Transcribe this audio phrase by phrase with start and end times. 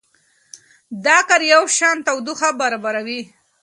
[1.05, 3.21] دا کار یوشان تودوخه برابروي.